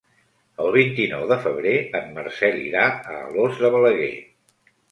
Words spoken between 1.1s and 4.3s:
de febrer en Marcel irà a Alòs de Balaguer.